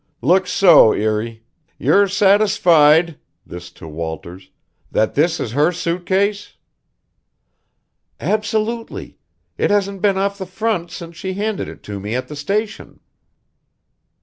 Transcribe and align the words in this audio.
"Looks 0.23 0.51
so, 0.51 0.93
Erie. 0.95 1.43
You're 1.77 2.07
satisfied" 2.07 3.19
this 3.45 3.69
to 3.73 3.87
Walters 3.87 4.49
"that 4.91 5.13
that 5.13 5.39
is 5.39 5.51
her 5.51 5.71
suit 5.71 6.07
case?" 6.07 6.55
"Absolutely. 8.19 9.19
It 9.59 9.69
hasn't 9.69 10.01
been 10.01 10.17
off 10.17 10.39
the 10.39 10.47
front 10.47 10.89
since 10.89 11.17
she 11.17 11.33
handed 11.33 11.69
it 11.69 11.83
to 11.83 11.99
me 11.99 12.15
at 12.15 12.29
the 12.29 12.35
station." 12.35 12.99